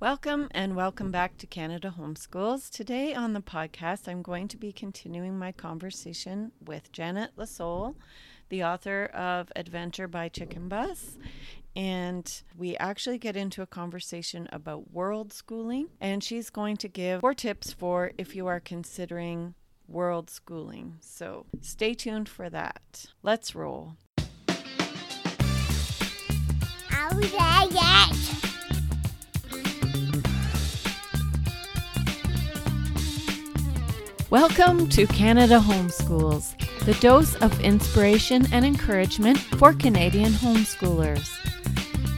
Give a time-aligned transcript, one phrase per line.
[0.00, 2.70] Welcome and welcome back to Canada Homeschools.
[2.70, 7.96] Today on the podcast, I'm going to be continuing my conversation with Janet Losole,
[8.48, 11.18] the author of Adventure by Chicken Bus.
[11.76, 15.88] And we actually get into a conversation about world schooling.
[16.00, 19.52] And she's going to give four tips for if you are considering
[19.86, 20.96] world schooling.
[21.02, 23.04] So stay tuned for that.
[23.22, 23.96] Let's roll.
[26.90, 28.49] Are there yet?
[34.30, 41.28] Welcome to Canada Homeschools, the dose of inspiration and encouragement for Canadian homeschoolers.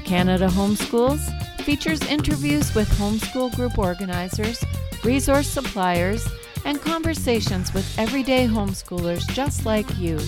[0.05, 1.23] Canada Homeschools
[1.63, 4.63] features interviews with homeschool group organizers,
[5.03, 6.29] resource suppliers,
[6.67, 10.21] and conversations with everyday homeschoolers just like you,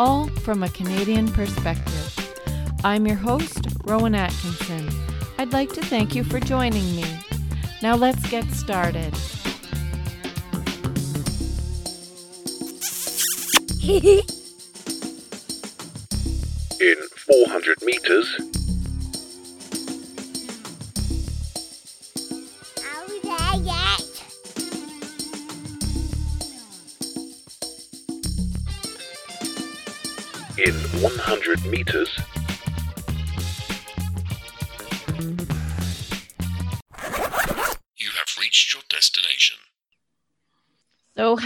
[0.00, 2.34] all from a Canadian perspective.
[2.82, 4.88] I'm your host, Rowan Atkinson.
[5.38, 7.04] I'd like to thank you for joining me.
[7.80, 9.14] Now let's get started.
[13.88, 14.04] In
[17.16, 18.38] 400 meters,
[22.84, 24.04] Are we there yet?
[30.58, 32.18] in 100 meters,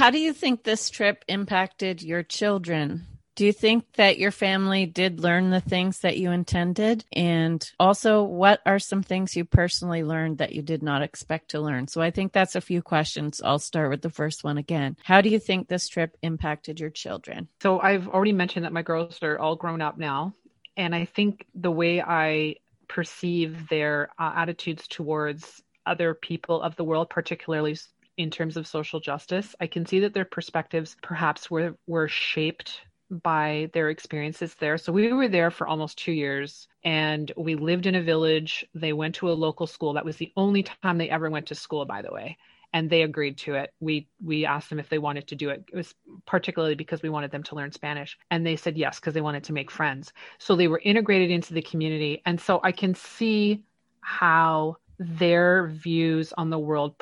[0.03, 3.07] how do you think this trip impacted your children?
[3.37, 7.05] Do you think that your family did learn the things that you intended?
[7.13, 11.61] And also, what are some things you personally learned that you did not expect to
[11.61, 11.87] learn?
[11.87, 13.41] So, I think that's a few questions.
[13.45, 14.97] I'll start with the first one again.
[15.05, 17.47] How do you think this trip impacted your children?
[17.61, 20.35] So I've already mentioned that my girls are all grown up now.
[20.77, 22.57] And I think the way I
[22.89, 27.77] perceive their uh, attitudes towards other people of the world, particularly
[28.23, 32.81] in terms of social justice, I can see that their perspectives perhaps were, were shaped
[33.11, 34.79] by their experiences there.
[34.79, 38.65] So we were there for almost two years and we lived in a village.
[38.75, 39.93] They went to a local school.
[39.93, 42.39] That was the only time they ever went to school, by the way.
[42.73, 43.75] And they agreed to it.
[43.81, 45.63] We we asked them if they wanted to do it.
[45.71, 48.17] It was particularly because we wanted them to learn Spanish.
[48.31, 50.15] And they said yes, because they wanted to make friends.
[50.39, 52.23] So they were integrated into the community.
[52.25, 53.63] And so I can see
[54.01, 56.95] how their views on the world.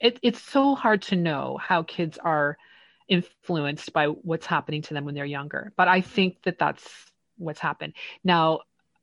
[0.00, 2.56] It, it's so hard to know how kids are
[3.08, 7.06] influenced by what's happening to them when they're younger but i think that that's
[7.38, 7.92] what's happened.
[8.24, 8.60] Now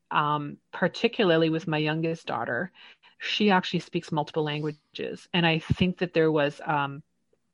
[0.10, 2.72] um, particularly with my youngest daughter
[3.20, 7.02] she actually speaks multiple languages and i think that there was um,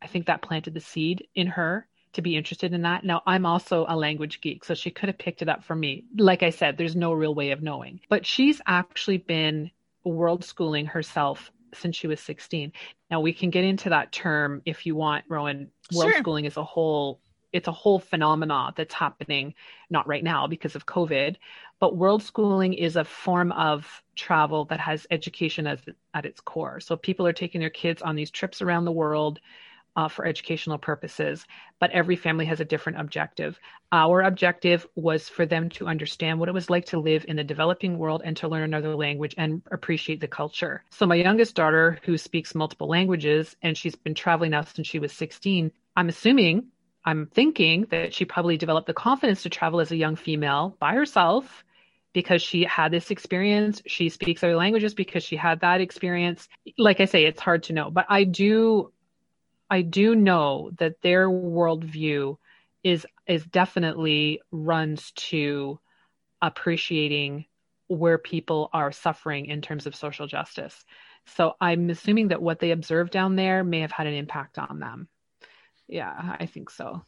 [0.02, 3.04] i think that planted the seed in her to be interested in that.
[3.04, 6.06] Now i'm also a language geek so she could have picked it up from me.
[6.18, 8.00] Like i said there's no real way of knowing.
[8.10, 9.70] But she's actually been
[10.04, 12.72] world schooling herself since she was 16
[13.12, 15.70] now we can get into that term if you want rowan.
[15.94, 16.20] World Sure.
[16.20, 17.20] schooling is a whole
[17.52, 19.54] it's a whole phenomena that's happening
[19.90, 21.36] not right now because of covid
[21.80, 25.80] but world schooling is a form of travel that has education as
[26.14, 26.80] at its core.
[26.82, 29.40] So people are taking their kids on these trips around the world
[30.00, 31.46] uh, for educational purposes
[31.80, 33.60] but every family has a different objective
[33.92, 37.44] our objective was for them to understand what it was like to live in the
[37.44, 42.00] developing world and to learn another language and appreciate the culture so my youngest daughter
[42.04, 46.66] who speaks multiple languages and she's been traveling now since she was 16 i'm assuming
[47.06, 50.94] I'm thinking that she probably developed the confidence to travel as a young female by
[50.94, 51.64] herself
[52.14, 53.82] because she had this experience.
[53.86, 56.48] She speaks other languages because she had that experience.
[56.78, 58.92] Like I say, it's hard to know, but I do,
[59.70, 62.38] I do know that their worldview
[62.84, 65.80] is is definitely runs to
[66.42, 67.46] appreciating
[67.88, 70.86] where people are suffering in terms of social justice.
[71.36, 74.80] So I'm assuming that what they observed down there may have had an impact on
[74.80, 75.08] them.
[75.88, 77.04] Yeah, I think so.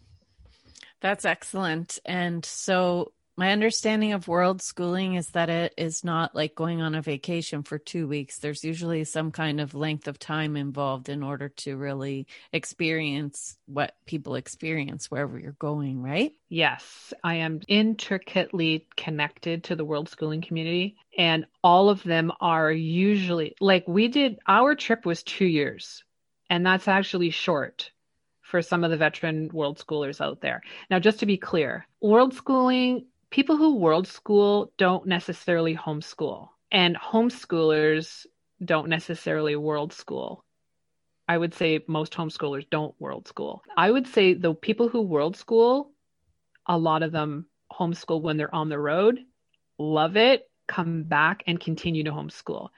[1.02, 2.00] That's excellent.
[2.06, 6.96] And so, my understanding of world schooling is that it is not like going on
[6.96, 8.40] a vacation for two weeks.
[8.40, 13.96] There's usually some kind of length of time involved in order to really experience what
[14.06, 16.34] people experience wherever you're going, right?
[16.50, 22.72] Yes, I am intricately connected to the world schooling community, and all of them are
[22.72, 24.40] usually like we did.
[24.48, 26.04] Our trip was two years,
[26.50, 27.92] and that's actually short
[28.42, 30.62] for some of the veteran world schoolers out there.
[30.90, 36.96] Now, just to be clear, world schooling, people who world school don't necessarily homeschool, and
[36.96, 38.26] homeschoolers
[38.64, 40.46] don't necessarily world school.
[41.28, 43.64] I would say most homeschoolers don't world school.
[43.78, 45.92] I would say the people who world school,
[46.68, 49.20] a lot of them homeschool when they're on the road,
[49.80, 52.70] love it, come back and continue to homeschool.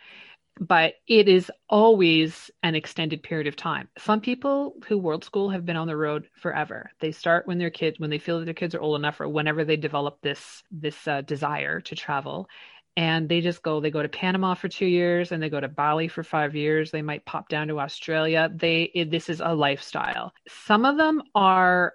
[0.59, 3.89] But it is always an extended period of time.
[3.97, 6.91] Some people who world school have been on the road forever.
[6.99, 9.27] They start when they're kids, when they feel that their kids are old enough, or
[9.27, 12.47] whenever they develop this this uh, desire to travel,
[12.95, 13.79] and they just go.
[13.79, 16.91] They go to Panama for two years, and they go to Bali for five years.
[16.91, 18.49] They might pop down to Australia.
[18.53, 20.33] They it, this is a lifestyle.
[20.47, 21.93] Some of them are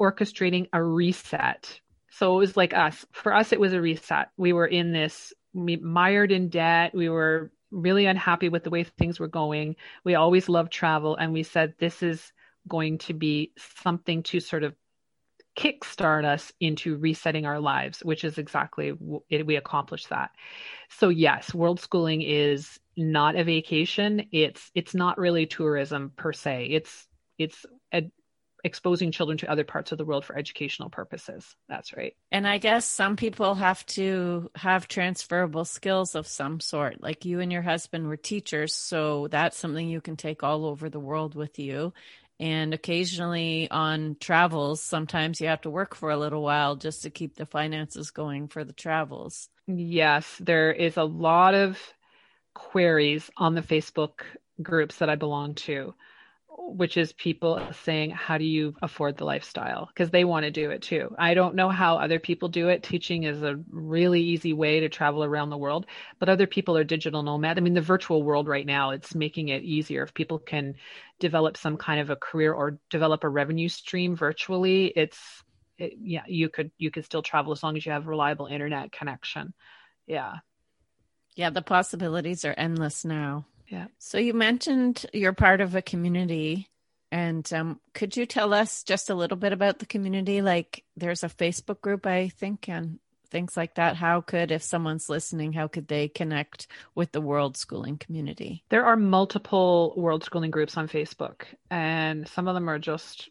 [0.00, 1.80] orchestrating a reset.
[2.10, 3.06] So it was like us.
[3.12, 4.30] For us, it was a reset.
[4.36, 6.92] We were in this mired in debt.
[6.94, 9.76] We were really unhappy with the way things were going.
[10.04, 12.32] We always loved travel, and we said this is
[12.68, 14.74] going to be something to sort of
[15.56, 18.92] kickstart us into resetting our lives, which is exactly
[19.28, 20.30] it, we accomplished that.
[20.88, 24.26] So yes, world schooling is not a vacation.
[24.32, 26.68] It's it's not really tourism per se.
[26.70, 27.06] It's
[27.38, 28.10] it's a,
[28.64, 31.54] exposing children to other parts of the world for educational purposes.
[31.68, 32.14] That's right.
[32.30, 37.02] And I guess some people have to have transferable skills of some sort.
[37.02, 40.88] Like you and your husband were teachers, so that's something you can take all over
[40.88, 41.92] the world with you.
[42.38, 47.10] And occasionally on travels, sometimes you have to work for a little while just to
[47.10, 49.50] keep the finances going for the travels.
[49.66, 51.78] Yes, there is a lot of
[52.54, 54.22] queries on the Facebook
[54.62, 55.94] groups that I belong to
[56.60, 59.86] which is people saying, How do you afford the lifestyle?
[59.86, 61.14] Because they want to do it too.
[61.18, 62.82] I don't know how other people do it.
[62.82, 65.86] Teaching is a really easy way to travel around the world,
[66.18, 67.58] but other people are digital nomad.
[67.58, 70.02] I mean, the virtual world right now, it's making it easier.
[70.02, 70.74] If people can
[71.18, 75.18] develop some kind of a career or develop a revenue stream virtually, it's,
[75.78, 78.92] it, yeah, you could, you could still travel as long as you have reliable internet
[78.92, 79.54] connection.
[80.06, 80.34] Yeah.
[81.36, 81.50] Yeah.
[81.50, 83.46] The possibilities are endless now.
[83.70, 83.86] Yeah.
[83.98, 86.68] So you mentioned you're part of a community.
[87.12, 90.42] And um, could you tell us just a little bit about the community?
[90.42, 92.98] Like there's a Facebook group, I think, and
[93.30, 93.96] things like that.
[93.96, 98.64] How could, if someone's listening, how could they connect with the world schooling community?
[98.70, 103.30] There are multiple world schooling groups on Facebook, and some of them are just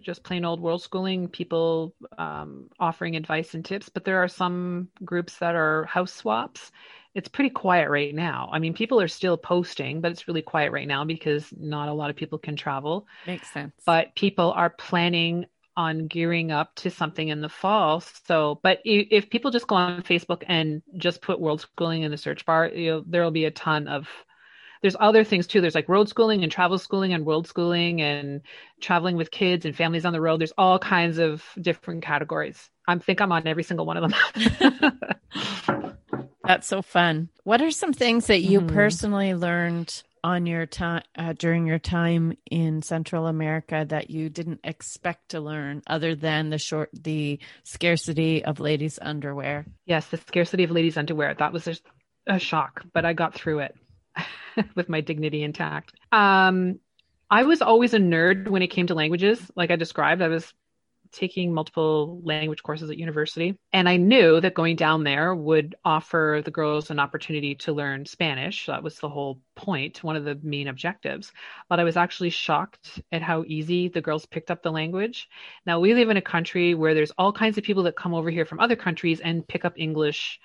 [0.00, 4.88] just plain old world schooling people um, offering advice and tips but there are some
[5.04, 6.70] groups that are house swaps
[7.16, 8.50] it's pretty quiet right now.
[8.52, 11.94] I mean, people are still posting, but it's really quiet right now because not a
[11.94, 13.06] lot of people can travel.
[13.26, 13.72] Makes sense.
[13.86, 15.46] But people are planning
[15.78, 18.02] on gearing up to something in the fall.
[18.26, 22.18] So, but if people just go on Facebook and just put world schooling in the
[22.18, 24.06] search bar, you know, there'll be a ton of
[24.86, 25.60] there's other things too.
[25.60, 28.40] There's like road schooling and travel schooling and world schooling and
[28.80, 30.40] traveling with kids and families on the road.
[30.40, 32.70] There's all kinds of different categories.
[32.86, 34.94] I think I'm on every single one of them.
[36.44, 37.30] That's so fun.
[37.42, 38.68] What are some things that you mm.
[38.72, 44.60] personally learned on your time uh, during your time in Central America that you didn't
[44.62, 49.66] expect to learn, other than the short the scarcity of ladies' underwear?
[49.84, 51.34] Yes, the scarcity of ladies' underwear.
[51.34, 51.74] That was a,
[52.28, 53.74] a shock, but I got through it
[54.74, 55.92] with my dignity intact.
[56.12, 56.80] Um,
[57.30, 59.50] I was always a nerd when it came to languages.
[59.56, 60.52] Like I described, I was
[61.12, 63.56] taking multiple language courses at university.
[63.72, 68.06] And I knew that going down there would offer the girls an opportunity to learn
[68.06, 68.66] Spanish.
[68.66, 71.32] That was the whole point, one of the main objectives.
[71.68, 75.28] But I was actually shocked at how easy the girls picked up the language.
[75.64, 78.30] Now, we live in a country where there's all kinds of people that come over
[78.30, 80.38] here from other countries and pick up English,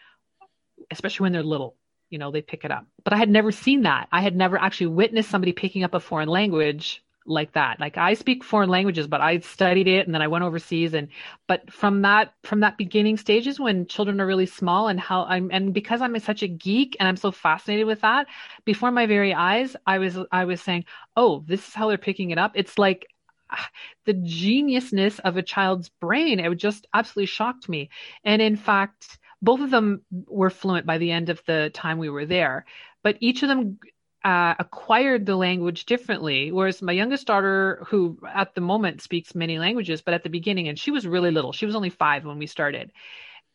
[0.89, 1.75] especially when they're little
[2.11, 2.85] you know they pick it up.
[3.03, 4.07] But i had never seen that.
[4.11, 7.79] I had never actually witnessed somebody picking up a foreign language like that.
[7.79, 11.07] Like i speak foreign languages but i studied it and then i went overseas and
[11.47, 15.49] but from that from that beginning stages when children are really small and how i'm
[15.51, 18.27] and because i'm such a geek and i'm so fascinated with that
[18.65, 20.83] before my very eyes i was i was saying
[21.15, 22.51] oh this is how they're picking it up.
[22.55, 23.07] It's like
[23.51, 23.69] ah,
[24.05, 27.89] the geniusness of a child's brain it just absolutely shocked me.
[28.23, 32.09] And in fact both of them were fluent by the end of the time we
[32.09, 32.65] were there
[33.03, 33.79] but each of them
[34.23, 36.51] uh, acquired the language differently.
[36.51, 40.67] Whereas my youngest daughter, who at the moment speaks many languages, but at the beginning,
[40.67, 42.91] and she was really little, she was only five when we started,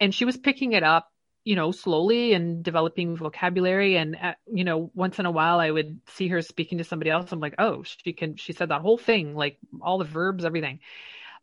[0.00, 1.08] and she was picking it up,
[1.44, 3.96] you know, slowly and developing vocabulary.
[3.96, 7.10] And, uh, you know, once in a while I would see her speaking to somebody
[7.10, 7.30] else.
[7.30, 10.80] I'm like, oh, she can, she said that whole thing, like all the verbs, everything.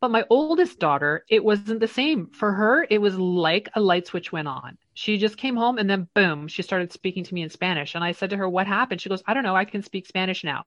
[0.03, 2.27] But my oldest daughter, it wasn't the same.
[2.33, 4.77] For her, it was like a light switch went on.
[4.93, 7.95] She just came home and then boom, she started speaking to me in Spanish.
[7.95, 8.99] And I said to her, What happened?
[8.99, 9.55] She goes, I don't know.
[9.55, 10.65] I can speak Spanish now.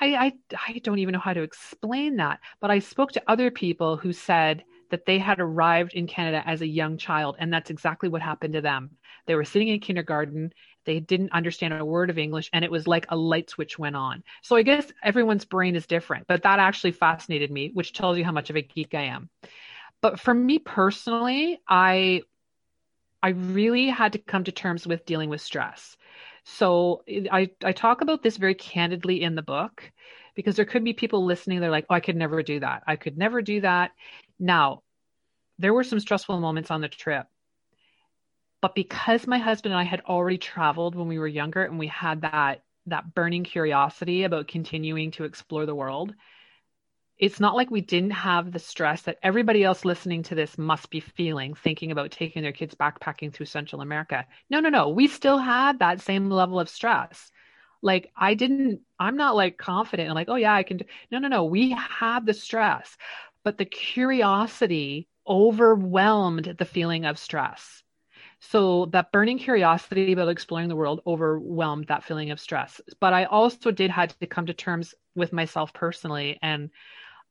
[0.00, 0.32] I, I,
[0.66, 2.40] I don't even know how to explain that.
[2.60, 6.62] But I spoke to other people who said that they had arrived in Canada as
[6.62, 7.36] a young child.
[7.38, 8.90] And that's exactly what happened to them.
[9.26, 10.52] They were sitting in kindergarten
[10.86, 13.96] they didn't understand a word of English and it was like a light switch went
[13.96, 14.22] on.
[14.42, 18.24] So I guess everyone's brain is different, but that actually fascinated me, which tells you
[18.24, 19.28] how much of a geek I am.
[20.00, 22.22] But for me personally, I
[23.22, 25.96] I really had to come to terms with dealing with stress.
[26.44, 29.90] So I, I talk about this very candidly in the book
[30.36, 31.58] because there could be people listening.
[31.60, 32.84] They're like, oh, I could never do that.
[32.86, 33.90] I could never do that.
[34.38, 34.82] Now,
[35.58, 37.26] there were some stressful moments on the trip.
[38.66, 41.86] But because my husband and I had already traveled when we were younger and we
[41.86, 46.16] had that that burning curiosity about continuing to explore the world,
[47.16, 50.90] it's not like we didn't have the stress that everybody else listening to this must
[50.90, 54.26] be feeling thinking about taking their kids backpacking through Central America.
[54.50, 54.88] No, no, no.
[54.88, 57.30] We still had that same level of stress.
[57.82, 60.86] Like I didn't I'm not like confident and like, "Oh yeah, I can do-.
[61.12, 61.44] No, no, no.
[61.44, 62.96] We had the stress,
[63.44, 67.84] but the curiosity overwhelmed the feeling of stress.
[68.40, 72.80] So that burning curiosity about exploring the world overwhelmed that feeling of stress.
[73.00, 76.70] But I also did had to come to terms with myself personally and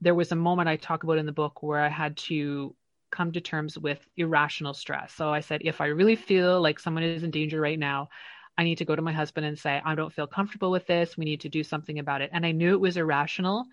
[0.01, 2.75] there was a moment I talk about in the book where I had to
[3.11, 5.13] come to terms with irrational stress.
[5.13, 8.09] So I said, if I really feel like someone is in danger right now,
[8.57, 11.17] I need to go to my husband and say, I don't feel comfortable with this.
[11.17, 12.29] We need to do something about it.
[12.33, 13.65] And I knew it was irrational,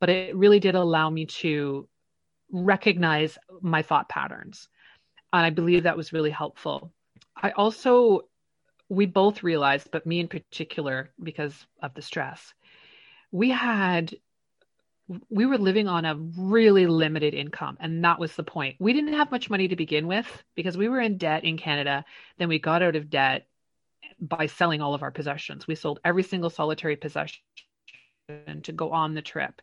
[0.00, 1.88] but it really did allow me to
[2.52, 4.68] recognize my thought patterns.
[5.32, 6.92] And I believe that was really helpful.
[7.36, 8.22] I also,
[8.88, 12.52] we both realized, but me in particular, because of the stress,
[13.30, 14.14] we had
[15.28, 18.76] we were living on a really limited income and that was the point.
[18.78, 22.04] We didn't have much money to begin with because we were in debt in canada.
[22.38, 23.48] Then we got out of debt
[24.20, 25.66] by selling all of our possessions.
[25.66, 27.40] We sold every single solitary possession
[28.62, 29.60] to go on the trip.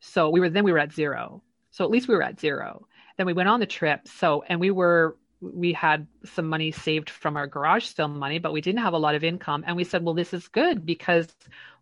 [0.00, 1.42] So we were then we were at zero.
[1.70, 4.60] So at least we were at zero then we went on the trip so and
[4.60, 8.80] we were we had some money saved from our garage sale money, but we didn't
[8.80, 9.64] have a lot of income.
[9.66, 11.34] And we said, well, this is good because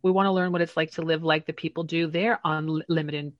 [0.03, 2.83] we want to learn what it's like to live like the people do there on
[2.89, 3.33] limited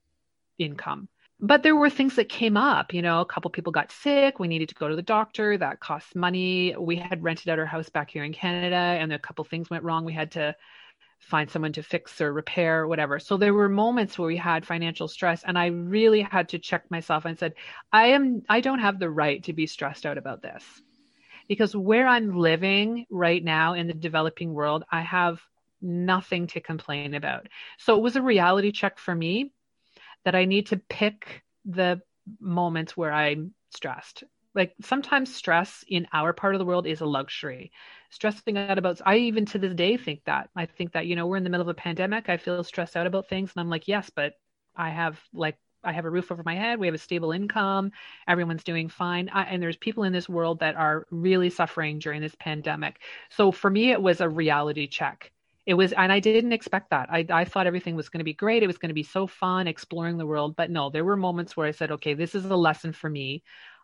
[0.59, 1.09] income.
[1.39, 2.93] But there were things that came up.
[2.93, 4.37] You know, a couple people got sick.
[4.37, 5.57] We needed to go to the doctor.
[5.57, 6.75] That costs money.
[6.77, 9.83] We had rented out our house back here in Canada, and a couple things went
[9.83, 10.05] wrong.
[10.05, 10.55] We had to
[11.21, 13.19] find someone to fix or repair or whatever.
[13.19, 16.89] So there were moments where we had financial stress and I really had to check
[16.89, 17.53] myself and said,
[17.93, 20.63] I am I don't have the right to be stressed out about this.
[21.47, 25.41] Because where I'm living right now in the developing world, I have
[25.81, 27.47] nothing to complain about.
[27.77, 29.51] So it was a reality check for me
[30.25, 32.01] that I need to pick the
[32.39, 34.23] moments where I'm stressed.
[34.53, 37.71] Like sometimes stress in our part of the world is a luxury
[38.11, 41.25] stressing out about i even to this day think that i think that you know
[41.25, 43.69] we're in the middle of a pandemic i feel stressed out about things and i'm
[43.69, 44.33] like yes but
[44.75, 46.79] i have like I have a roof over my head.
[46.79, 47.91] We have a stable income.
[48.27, 49.29] Everyone's doing fine.
[49.29, 52.99] I, and there's people in this world that are really suffering during this pandemic.
[53.29, 55.31] So for me, it was a reality check.
[55.65, 57.09] It was, and I didn't expect that.
[57.11, 58.63] I, I thought everything was going to be great.
[58.63, 60.55] It was going to be so fun exploring the world.
[60.55, 63.43] But no, there were moments where I said, okay, this is a lesson for me.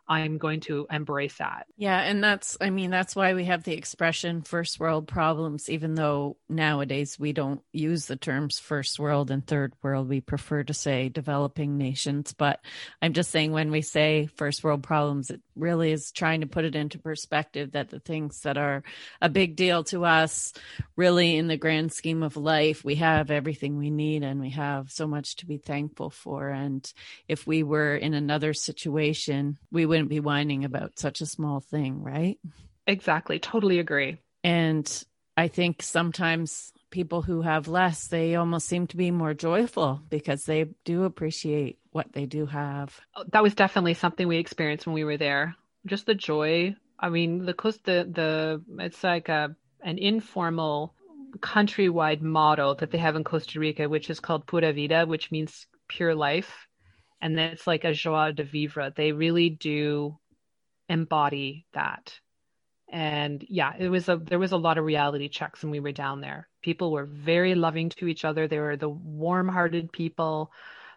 [0.09, 1.67] I'm going to embrace that.
[1.75, 1.99] Yeah.
[1.99, 6.37] And that's, I mean, that's why we have the expression first world problems, even though
[6.47, 10.07] nowadays we don't use the terms first world and third world.
[10.07, 12.33] We prefer to say developing nations.
[12.33, 12.61] But
[13.01, 16.63] I'm just saying when we say first world problems, it really is trying to put
[16.63, 18.83] it into perspective that the things that are
[19.21, 20.53] a big deal to us,
[20.95, 24.89] really in the grand scheme of life, we have everything we need and we have
[24.89, 26.47] so much to be thankful for.
[26.49, 26.89] And
[27.27, 31.59] if we were in another situation, we would wouldn't be whining about such a small
[31.59, 32.37] thing, right?
[32.85, 33.39] Exactly.
[33.39, 34.19] Totally agree.
[34.43, 34.87] And
[35.35, 40.43] I think sometimes people who have less, they almost seem to be more joyful because
[40.43, 42.99] they do appreciate what they do have.
[43.15, 45.55] Oh, that was definitely something we experienced when we were there.
[45.87, 46.75] Just the joy.
[46.99, 50.93] I mean, the close the the it's like a an informal
[51.39, 55.65] countrywide model that they have in Costa Rica, which is called Pura Vida, which means
[55.87, 56.67] pure life
[57.21, 58.91] and it's like a joie de vivre.
[58.95, 60.17] They really do
[60.89, 62.19] embody that.
[62.89, 65.91] And yeah, it was a there was a lot of reality checks when we were
[65.91, 66.47] down there.
[66.61, 68.47] People were very loving to each other.
[68.47, 70.51] They were the warm-hearted people,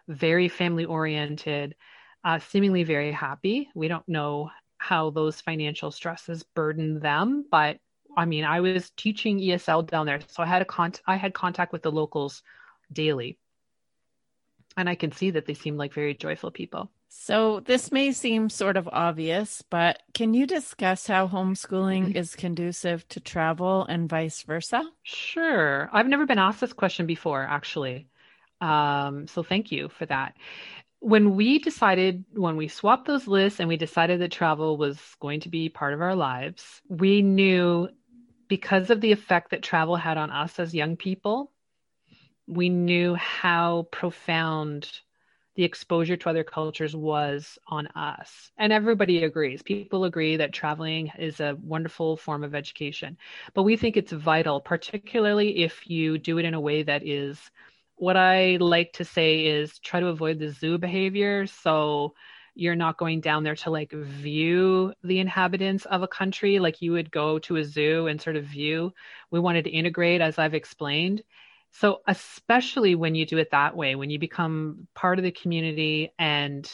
[0.07, 1.75] very family oriented,
[2.23, 3.69] uh, seemingly very happy.
[3.75, 7.77] We don't know how those financial stresses burden them, but
[8.15, 11.33] I mean, I was teaching ESL down there, so I had a con- I had
[11.33, 12.41] contact with the locals
[12.91, 13.37] daily
[14.77, 16.91] and I can see that they seem like very joyful people.
[17.13, 22.17] So, this may seem sort of obvious, but can you discuss how homeschooling mm-hmm.
[22.17, 24.83] is conducive to travel and vice versa?
[25.03, 25.89] Sure.
[25.91, 28.07] I've never been asked this question before, actually.
[28.61, 30.35] Um, so, thank you for that.
[30.99, 35.41] When we decided, when we swapped those lists and we decided that travel was going
[35.41, 37.89] to be part of our lives, we knew
[38.47, 41.51] because of the effect that travel had on us as young people
[42.51, 44.89] we knew how profound
[45.55, 48.51] the exposure to other cultures was on us.
[48.57, 49.61] And everybody agrees.
[49.61, 53.17] People agree that traveling is a wonderful form of education.
[53.53, 57.39] But we think it's vital, particularly if you do it in a way that is
[57.95, 61.47] what I like to say is try to avoid the zoo behavior.
[61.47, 62.15] So
[62.55, 66.91] you're not going down there to like view the inhabitants of a country like you
[66.93, 68.93] would go to a zoo and sort of view.
[69.29, 71.23] We wanted to integrate, as I've explained.
[71.71, 76.13] So, especially when you do it that way, when you become part of the community
[76.19, 76.69] and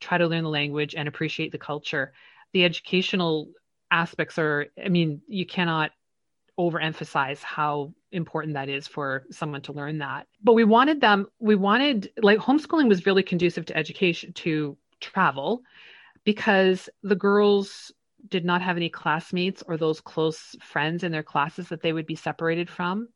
[0.00, 2.12] try to learn the language and appreciate the culture,
[2.52, 3.48] the educational
[3.90, 5.90] aspects are, I mean, you cannot
[6.58, 10.26] overemphasize how important that is for someone to learn that.
[10.42, 15.62] But we wanted them, we wanted, like, homeschooling was really conducive to education, to travel,
[16.24, 17.90] because the girls
[18.28, 22.06] did not have any classmates or those close friends in their classes that they would
[22.06, 23.08] be separated from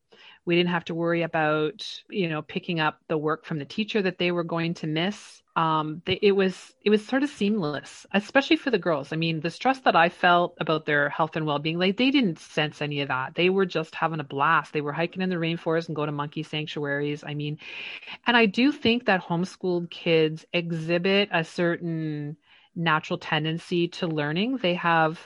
[0.44, 4.02] we didn't have to worry about you know picking up the work from the teacher
[4.02, 5.42] that they were going to miss.
[5.56, 9.12] Um, they, it was it was sort of seamless especially for the girls.
[9.12, 12.38] I mean the stress that i felt about their health and well-being like they didn't
[12.38, 13.35] sense any of that.
[13.35, 14.73] They were just having a blast.
[14.73, 17.25] They were hiking in the rainforest and go to monkey sanctuaries.
[17.25, 17.58] I mean
[18.26, 22.37] and i do think that homeschooled kids exhibit a certain
[22.76, 24.58] natural tendency to learning.
[24.58, 25.18] They have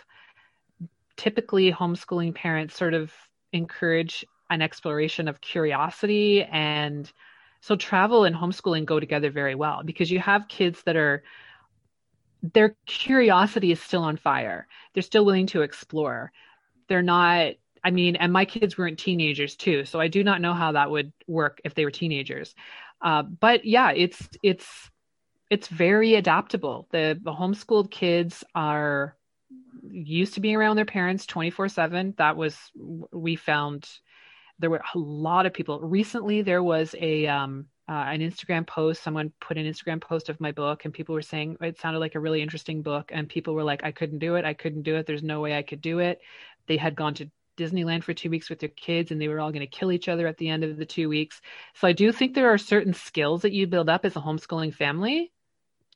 [1.16, 3.12] typically homeschooling parents sort of
[3.52, 7.10] encourage an exploration of curiosity and
[7.60, 11.22] so travel and homeschooling go together very well because you have kids that are
[12.42, 14.66] their curiosity is still on fire.
[14.94, 16.32] They're still willing to explore.
[16.88, 20.52] They're not i mean and my kids weren't teenagers too so i do not know
[20.52, 22.54] how that would work if they were teenagers.
[23.00, 24.90] Uh, but yeah it's it's
[25.50, 26.86] it's very adaptable.
[26.92, 29.16] The, the homeschooled kids are
[29.82, 32.56] used to being around their parents 24 7 that was
[33.12, 33.88] we found
[34.60, 35.80] there were a lot of people.
[35.80, 39.02] Recently, there was a um, uh, an Instagram post.
[39.02, 42.14] Someone put an Instagram post of my book, and people were saying it sounded like
[42.14, 43.10] a really interesting book.
[43.12, 44.44] And people were like, "I couldn't do it.
[44.44, 45.06] I couldn't do it.
[45.06, 46.20] There's no way I could do it."
[46.66, 49.50] They had gone to Disneyland for two weeks with their kids, and they were all
[49.50, 51.40] going to kill each other at the end of the two weeks.
[51.74, 54.74] So I do think there are certain skills that you build up as a homeschooling
[54.74, 55.32] family,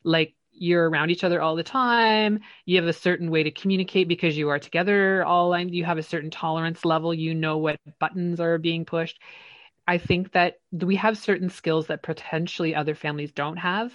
[0.03, 2.41] like you're around each other all the time.
[2.65, 6.03] You have a certain way to communicate because you are together all you have a
[6.03, 7.13] certain tolerance level.
[7.13, 9.21] You know what buttons are being pushed.
[9.87, 13.93] I think that we have certain skills that potentially other families don't have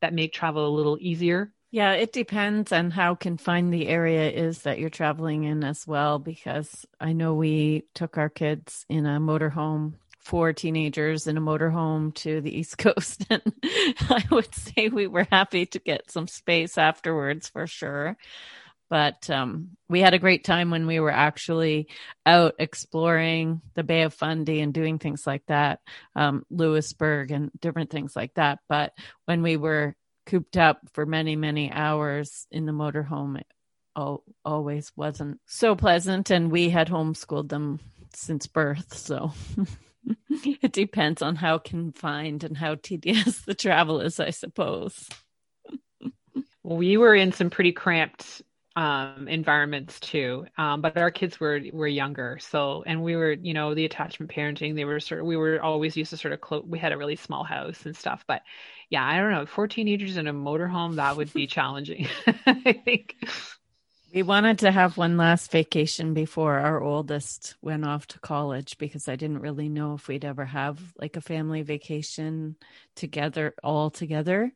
[0.00, 1.52] that make travel a little easier.
[1.70, 6.18] Yeah it depends on how confined the area is that you're traveling in as well
[6.18, 9.92] because i know we took our kids in a motorhome
[10.28, 13.24] four teenagers in a motorhome to the East Coast.
[13.30, 13.42] And
[14.10, 18.16] I would say we were happy to get some space afterwards for sure.
[18.90, 21.88] But um, we had a great time when we were actually
[22.26, 25.80] out exploring the Bay of Fundy and doing things like that,
[26.14, 28.60] um, Louisbourg and different things like that.
[28.68, 28.92] But
[29.24, 29.94] when we were
[30.26, 33.46] cooped up for many, many hours in the motorhome, it
[34.44, 36.30] always wasn't so pleasant.
[36.30, 37.80] And we had homeschooled them
[38.14, 38.96] since birth.
[38.96, 39.32] So
[40.62, 45.08] it depends on how confined and how tedious the travel is, I suppose.
[46.62, 48.42] we were in some pretty cramped
[48.76, 53.52] um, environments too, um, but our kids were were younger, so and we were, you
[53.52, 54.76] know, the attachment parenting.
[54.76, 56.64] They were sort of we were always used to sort of close.
[56.64, 58.42] We had a really small house and stuff, but
[58.88, 62.06] yeah, I don't know, four teenagers in a motorhome that would be challenging.
[62.46, 63.16] I think
[64.14, 69.08] we wanted to have one last vacation before our oldest went off to college because
[69.08, 72.56] I didn't really know if we'd ever have like a family vacation
[72.96, 74.52] together, all together.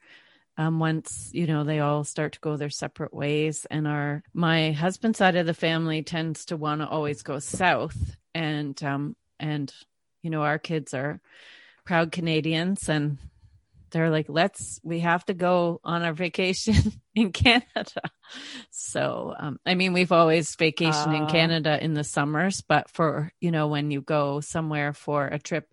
[0.58, 4.72] Um, once you know they all start to go their separate ways, and our my
[4.72, 9.72] husband's side of the family tends to want to always go south, and um, and
[10.22, 11.20] you know our kids are
[11.86, 13.16] proud Canadians, and
[13.92, 16.74] they're like, let's, we have to go on our vacation
[17.14, 18.02] in Canada.
[18.70, 23.30] So, um, I mean, we've always vacationed uh, in Canada in the summers, but for,
[23.40, 25.72] you know, when you go somewhere for a trip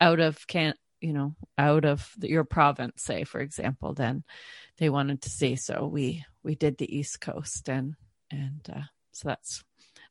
[0.00, 4.22] out of can, you know, out of the, your province, say, for example, then
[4.78, 5.56] they wanted to see.
[5.56, 7.96] So we, we did the East Coast and,
[8.30, 9.64] and, uh, so that's,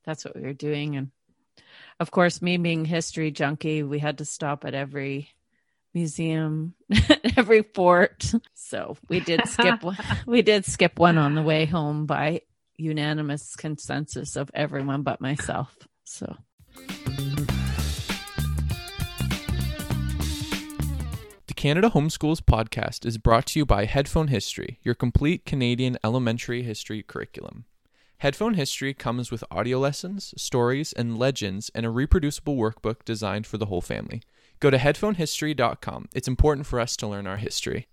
[0.03, 0.97] that's what we were doing.
[0.97, 1.11] And
[1.99, 5.29] of course, me being history junkie, we had to stop at every
[5.95, 6.75] museum,
[7.37, 8.31] every fort.
[8.53, 9.81] So we did skip
[10.27, 12.41] we did skip one on the way home by
[12.77, 15.75] unanimous consensus of everyone but myself.
[16.03, 16.35] So
[21.47, 26.63] The Canada Homeschools podcast is brought to you by Headphone History, your complete Canadian elementary
[26.63, 27.63] history curriculum.
[28.19, 33.57] Headphone History comes with audio lessons, stories, and legends, and a reproducible workbook designed for
[33.57, 34.21] the whole family.
[34.59, 36.09] Go to headphonehistory.com.
[36.13, 37.87] It's important for us to learn our history.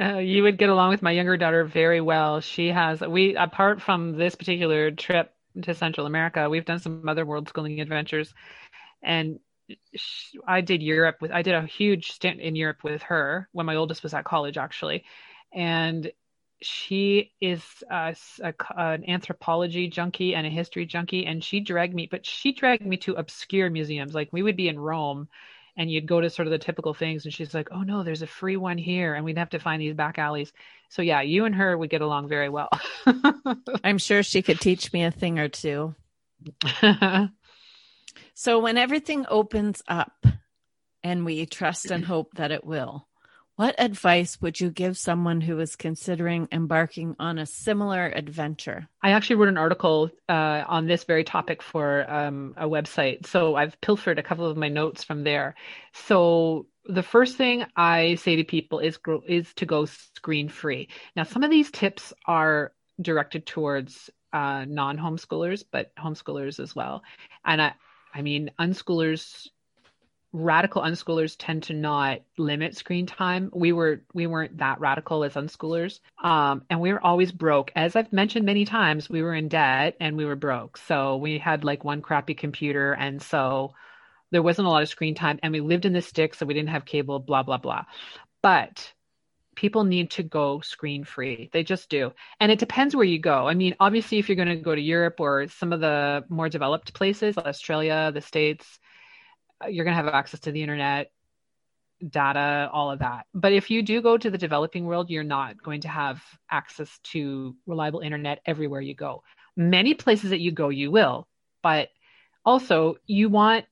[0.00, 2.40] Uh, you would get along with my younger daughter very well.
[2.40, 7.26] She has we apart from this particular trip to Central America, we've done some other
[7.26, 8.32] world schooling adventures,
[9.02, 9.40] and
[9.94, 13.66] she, I did Europe with I did a huge stint in Europe with her when
[13.66, 15.04] my oldest was at college actually,
[15.52, 16.10] and
[16.62, 22.08] she is a, a, an anthropology junkie and a history junkie, and she dragged me,
[22.10, 24.14] but she dragged me to obscure museums.
[24.14, 25.28] Like we would be in Rome
[25.76, 28.22] and you'd go to sort of the typical things and she's like oh no there's
[28.22, 30.52] a free one here and we'd have to find these back alleys
[30.88, 32.68] so yeah you and her would get along very well
[33.84, 35.94] I'm sure she could teach me a thing or two.
[38.34, 40.24] So, when everything opens up
[41.02, 43.06] and we trust and hope that it will,
[43.56, 48.88] what advice would you give someone who is considering embarking on a similar adventure?
[49.02, 53.54] i actually wrote an article uh, on this very topic for um, a website so
[53.56, 55.54] i've pilfered a couple of my notes from there
[55.92, 61.22] so the first thing i say to people is is to go screen free now
[61.22, 67.02] some of these tips are directed towards uh, non homeschoolers, but homeschoolers as well.
[67.44, 67.74] And I,
[68.14, 69.48] I mean, unschoolers,
[70.32, 73.50] radical unschoolers tend to not limit screen time.
[73.52, 77.72] We were we weren't that radical as unschoolers, um, and we were always broke.
[77.74, 80.78] As I've mentioned many times, we were in debt and we were broke.
[80.78, 83.74] So we had like one crappy computer, and so
[84.30, 86.54] there wasn't a lot of screen time, and we lived in the sticks, so we
[86.54, 87.18] didn't have cable.
[87.18, 87.84] Blah blah blah.
[88.42, 88.92] But
[89.56, 91.50] people need to go screen free.
[91.52, 92.12] They just do.
[92.38, 93.46] And it depends where you go.
[93.46, 96.48] I mean, obviously, if you're going to go to Europe or some of the more
[96.48, 98.78] developed places, Australia, the States,
[99.68, 101.10] you're going to have access to the internet,
[102.06, 103.26] data, all of that.
[103.34, 106.98] But if you do go to the developing world, you're not going to have access
[107.12, 109.22] to reliable internet everywhere you go.
[109.56, 111.26] Many places that you go, you will.
[111.62, 111.88] But
[112.44, 113.66] also, you want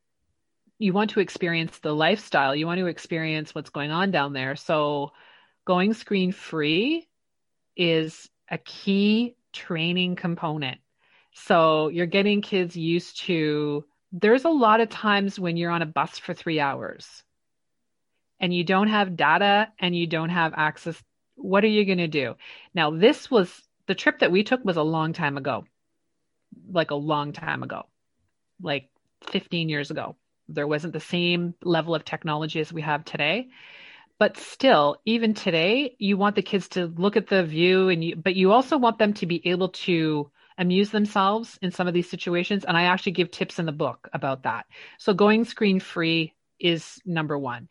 [0.80, 4.54] you want to experience the lifestyle you want to experience what's going on down there
[4.54, 5.10] so
[5.66, 7.08] going screen free
[7.76, 10.80] is a key training component.
[11.34, 15.86] So you're getting kids used to, there's a lot of times when you're on a
[15.86, 17.22] bus for three hours
[18.40, 21.02] and you don't have data and you don't have access.
[21.36, 22.34] What are you going to do?
[22.74, 25.64] Now, this was the trip that we took was a long time ago,
[26.70, 27.86] like a long time ago,
[28.62, 28.88] like
[29.30, 30.16] 15 years ago.
[30.48, 33.48] There wasn't the same level of technology as we have today
[34.18, 38.16] but still even today you want the kids to look at the view and you
[38.16, 42.10] but you also want them to be able to amuse themselves in some of these
[42.10, 44.66] situations and i actually give tips in the book about that
[44.98, 47.68] so going screen free is number one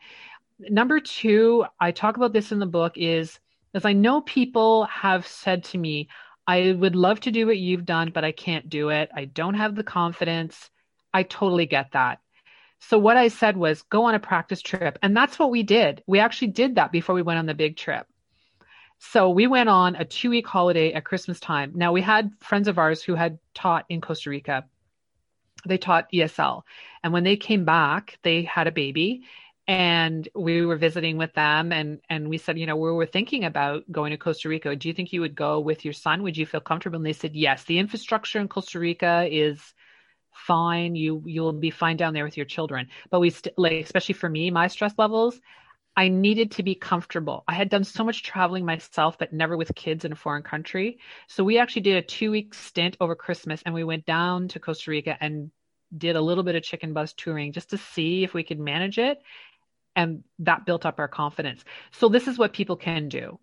[0.60, 3.39] number two i talk about this in the book is
[3.73, 6.08] as i know people have said to me
[6.47, 9.56] i would love to do what you've done but i can't do it i don't
[9.56, 10.69] have the confidence
[11.13, 12.19] i totally get that
[12.80, 15.00] so what I said was go on a practice trip.
[15.02, 16.04] And that's what we did.
[16.08, 18.08] We actually did that before we went on the big trip.
[19.00, 21.72] So we went on a two week holiday at Christmas time.
[21.76, 24.66] Now we had friends of ours who had taught in Costa Rica.
[25.66, 26.66] They taught ESL.
[27.04, 29.24] And when they came back, they had a baby
[29.68, 33.44] and we were visiting with them and and we said, you know, we were thinking
[33.44, 34.76] about going to Costa Rica.
[34.76, 36.24] Do you think you would go with your son?
[36.24, 36.98] Would you feel comfortable?
[36.98, 37.66] And they said, yes.
[37.66, 39.74] The infrastructure in Costa Rica is
[40.34, 40.96] fine.
[40.96, 42.88] You you'll be fine down there with your children.
[43.10, 45.40] But we st- like especially for me, my stress levels,
[45.98, 47.44] I needed to be comfortable.
[47.48, 51.00] I had done so much traveling myself, but never with kids in a foreign country.
[51.28, 54.60] So we actually did a two week stint over Christmas and we went down to
[54.60, 55.50] Costa Rica and
[55.98, 59.00] did a little bit of chicken bus touring just to see if we could manage
[59.00, 59.24] it.
[59.96, 61.66] And that built up our confidence.
[61.92, 63.40] So this is what people can do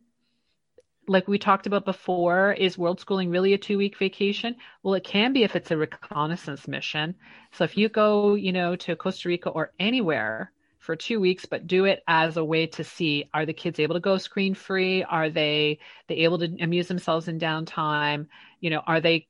[1.07, 4.57] like we talked about before, is world schooling really a two week vacation?
[4.83, 7.15] Well, it can be if it's a reconnaissance mission.
[7.53, 10.51] So if you go, you know, to Costa Rica or anywhere
[10.85, 13.95] for two weeks, but do it as a way to see are the kids able
[13.95, 15.03] to go screen free?
[15.03, 18.27] Are they they able to amuse themselves in downtime?
[18.61, 19.27] You know, are they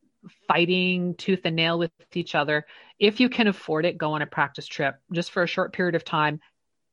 [0.49, 2.67] fighting tooth and nail with each other?
[2.99, 5.95] If you can afford it, go on a practice trip just for a short period
[5.95, 6.41] of time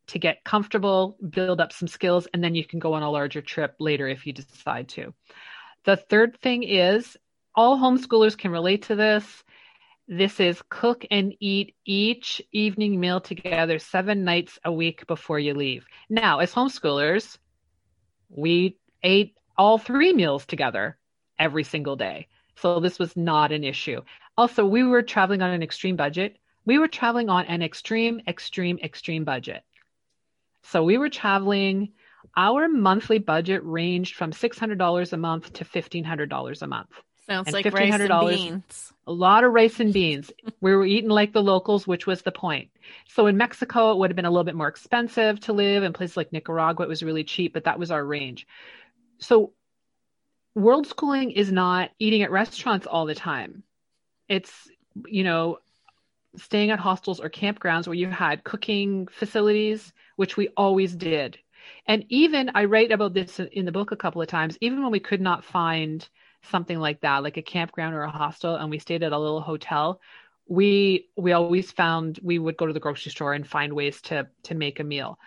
[0.08, 3.42] to get comfortable, build up some skills, and then you can go on a larger
[3.42, 5.14] trip later if you decide to.
[5.86, 7.18] The third thing is
[7.56, 9.44] all homeschoolers can relate to this.
[10.14, 15.54] This is cook and eat each evening meal together seven nights a week before you
[15.54, 15.86] leave.
[16.10, 17.38] Now, as homeschoolers,
[18.28, 20.98] we ate all three meals together
[21.40, 22.28] every single day.
[22.58, 24.02] So this was not an issue.
[24.38, 26.36] Also, we were traveling on an extreme budget.
[26.66, 29.64] We were traveling on an extreme, extreme, extreme budget.
[30.64, 31.94] So we were traveling.
[32.36, 37.02] Our monthly budget ranged from $600 a month to $1,500 a month.
[37.32, 38.94] Sounds And like rice and $1,500 beans.
[39.08, 40.32] A lot of rice and beans.
[40.62, 42.70] we were eating like the locals, which was the point.
[43.08, 45.84] So in Mexico, it would have been a little bit more expensive to live.
[45.84, 48.48] In places like Nicaragua, it was really cheap, but that was our range.
[49.20, 49.54] so
[50.54, 53.64] world schooling is not eating at restaurants all the time.
[54.28, 54.52] It's,
[55.06, 55.60] you know,
[56.36, 61.38] staying at hostels or campgrounds where you had cooking facilities, which we always did.
[61.88, 64.92] And even I write about this in the book a couple of times, even when
[64.92, 66.08] we could not find
[66.44, 69.42] something like that, like a campground or a hostel, and we stayed at a little
[69.42, 70.02] hotel,
[70.48, 74.28] we we always found we would go to the grocery store and find ways to
[74.44, 75.18] to make a meal.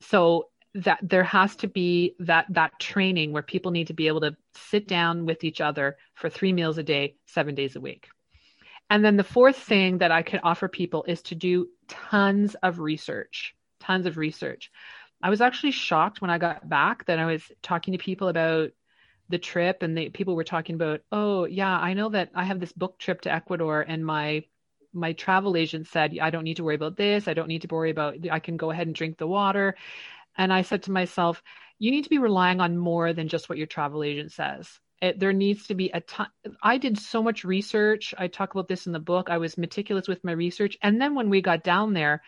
[0.00, 4.20] So that there has to be that that training where people need to be able
[4.20, 8.08] to sit down with each other for three meals a day, seven days a week.
[8.90, 12.80] And then the fourth thing that I could offer people is to do tons of
[12.80, 14.70] research, tons of research.
[15.22, 18.72] I was actually shocked when I got back that I was talking to people about
[19.28, 22.60] the trip and the people were talking about, oh yeah, I know that I have
[22.60, 24.44] this book trip to Ecuador and my
[24.92, 27.26] my travel agent said I don't need to worry about this.
[27.26, 29.76] I don't need to worry about I can go ahead and drink the water.
[30.36, 31.42] And I said to myself,
[31.78, 34.68] you need to be relying on more than just what your travel agent says.
[35.02, 36.28] It, there needs to be a ton.
[36.62, 38.14] I did so much research.
[38.16, 39.28] I talk about this in the book.
[39.28, 40.78] I was meticulous with my research.
[40.82, 42.22] And then when we got down there,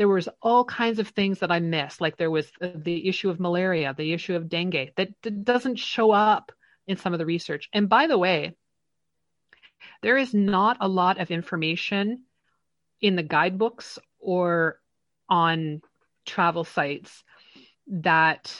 [0.00, 2.00] there was all kinds of things that I missed.
[2.00, 6.10] Like there was uh, the issue of malaria, the issue of dengue that, doesn't show
[6.10, 6.52] up
[6.86, 7.68] in some of the research.
[7.74, 8.56] And by the way,
[10.00, 12.22] there is not a lot of information
[13.02, 14.80] in the guidebooks or
[15.28, 15.82] on
[16.24, 17.22] travel sites
[17.88, 18.56] that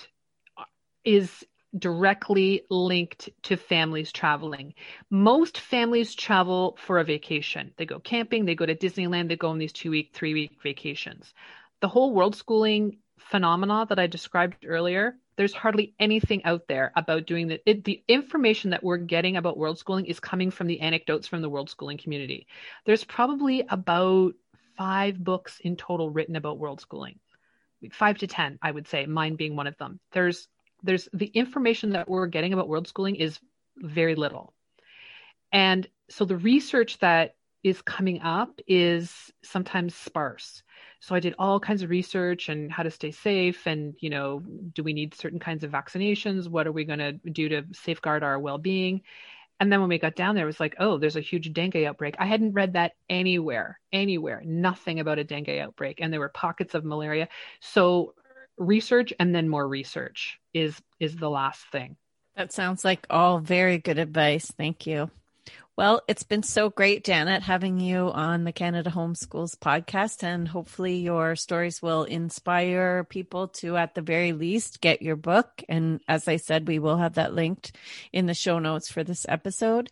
[0.58, 0.64] uh,
[1.06, 1.42] is
[1.78, 4.74] directly linked to families traveling.
[5.10, 7.72] Most families travel for a vacation.
[7.76, 10.58] They go camping, they go to Disneyland, they go on these two week, three week
[10.62, 11.32] vacations.
[11.80, 17.26] The whole world schooling phenomena that I described earlier, there's hardly anything out there about
[17.26, 17.62] doing that.
[17.64, 21.48] The information that we're getting about world schooling is coming from the anecdotes from the
[21.48, 22.46] world schooling community.
[22.84, 24.34] There's probably about
[24.76, 27.18] five books in total written about world schooling
[27.92, 30.00] five to 10, I would say, mine being one of them.
[30.12, 30.48] There's,
[30.82, 33.38] there's the information that we're getting about world schooling is
[33.76, 34.54] very little.
[35.52, 40.62] And so the research that is coming up is sometimes sparse.
[41.00, 44.40] So I did all kinds of research and how to stay safe and, you know,
[44.74, 46.48] do we need certain kinds of vaccinations?
[46.48, 49.02] What are we going to do to safeguard our well-being?
[49.60, 51.84] And then when we got down there, it was like, oh, there's a huge dengue
[51.84, 52.16] outbreak.
[52.18, 56.00] I hadn't read that anywhere, anywhere, nothing about a dengue outbreak.
[56.00, 57.28] And there were pockets of malaria.
[57.60, 58.14] So
[58.60, 61.96] research and then more research is is the last thing.
[62.36, 64.52] That sounds like all very good advice.
[64.56, 65.10] Thank you.
[65.76, 70.22] Well, it's been so great, Janet, having you on the Canada Homeschools podcast.
[70.22, 75.62] And hopefully, your stories will inspire people to, at the very least, get your book.
[75.70, 77.74] And as I said, we will have that linked
[78.12, 79.88] in the show notes for this episode.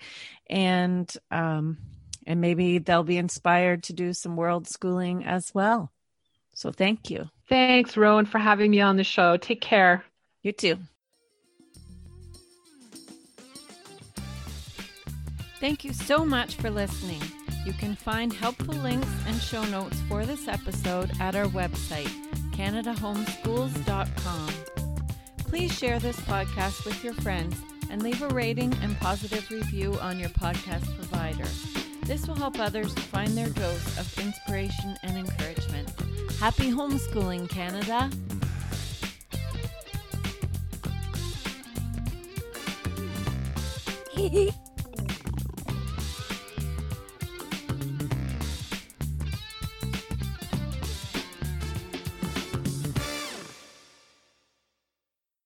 [0.50, 1.78] And, um,
[2.26, 5.90] and maybe they'll be inspired to do some world schooling as well.
[6.52, 7.30] So thank you.
[7.48, 9.36] Thanks, Rowan, for having me on the show.
[9.36, 10.04] Take care.
[10.42, 10.78] You too.
[15.60, 17.20] Thank you so much for listening.
[17.66, 22.10] You can find helpful links and show notes for this episode at our website,
[22.52, 24.48] CanadaHomeschools.com.
[25.38, 27.56] Please share this podcast with your friends
[27.90, 31.48] and leave a rating and positive review on your podcast provider.
[32.04, 35.90] This will help others find their dose of inspiration and encouragement.
[36.38, 38.10] Happy homeschooling, Canada!